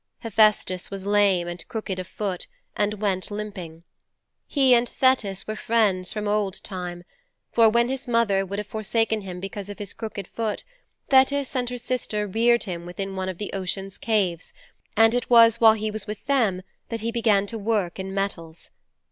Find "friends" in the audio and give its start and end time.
5.55-6.11